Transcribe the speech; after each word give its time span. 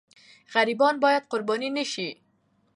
غریبان 0.53 0.95
باید 1.03 1.23
قرباني 1.31 1.69
نه 1.75 1.83
سي. 1.93 2.07